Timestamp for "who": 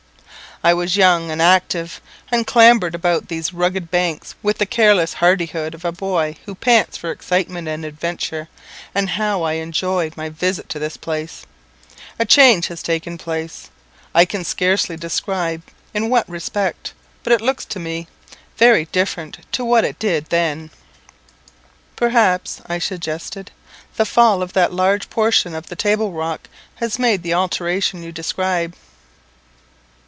6.45-6.53